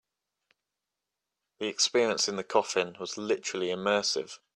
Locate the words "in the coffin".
2.27-2.95